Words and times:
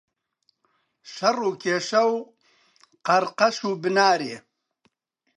شەڕ 1.13 1.37
و 1.41 1.49
کێشە 1.61 2.03
و 2.11 2.15
قەڕقەش 3.05 3.57
و 3.63 3.69
بنارێ. 3.83 4.35